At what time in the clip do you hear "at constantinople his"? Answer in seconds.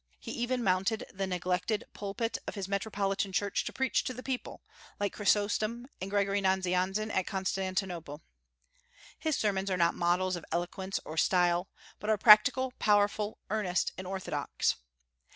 7.11-9.37